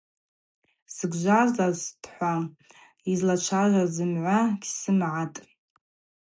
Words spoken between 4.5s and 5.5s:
гьсзымгӏатӏ.